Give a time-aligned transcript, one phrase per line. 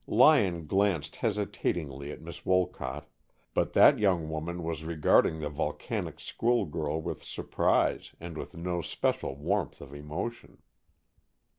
[0.07, 3.05] Lyon glanced hesitatingly at Miss Wolcott,
[3.53, 9.35] but that young woman was regarding the volcanic schoolgirl with surprise and with no special
[9.35, 10.63] warmth of emotion.